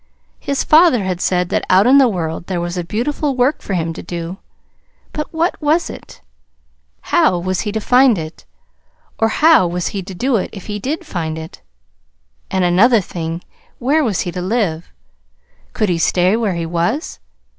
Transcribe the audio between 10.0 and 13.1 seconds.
to do it if he did find it? And another